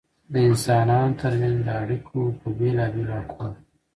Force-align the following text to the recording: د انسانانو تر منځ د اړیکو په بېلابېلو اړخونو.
د 0.31 0.33
انسانانو 0.47 1.17
تر 1.21 1.33
منځ 1.41 1.57
د 1.67 1.69
اړیکو 1.81 2.19
په 2.39 2.47
بېلابېلو 2.59 3.11
اړخونو. 3.19 3.57